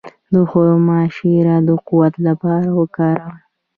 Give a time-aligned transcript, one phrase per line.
[0.33, 3.33] د خرما شیره د قوت لپاره وکاروئ